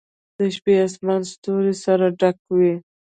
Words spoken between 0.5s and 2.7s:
شپې آسمان ستورو سره ډک و.